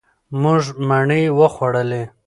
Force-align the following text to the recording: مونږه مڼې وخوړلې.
مونږه 0.41 0.69
مڼې 0.87 1.21
وخوړلې. 1.39 2.03